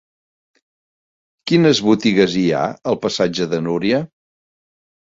[1.51, 2.65] Quines botigues hi ha
[2.95, 4.03] al passatge de Núria?